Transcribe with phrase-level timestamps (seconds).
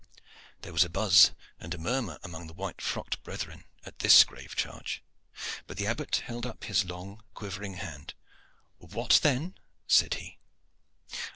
[0.63, 1.29] There was a buzz
[1.59, 5.03] and murmur among the white frocked brethren at this grave charge;
[5.67, 8.15] but the Abbot held up his long quivering hand.
[8.79, 10.39] "What then?" said he.